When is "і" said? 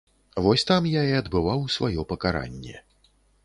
1.11-1.13